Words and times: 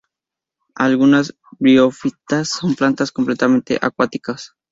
Algunas 0.77 1.35
briofitas 1.59 2.49
son 2.49 2.73
plantas 2.73 3.11
completamente 3.11 3.77
acuáticas. 3.79 4.55